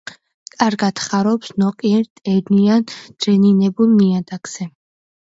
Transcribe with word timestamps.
კარგად 0.53 1.01
ხარობს 1.07 1.53
ნოყიერ, 1.65 2.09
ტენიან, 2.25 2.89
დრენირებულ 2.97 3.97
ნიადაგზე. 4.03 4.73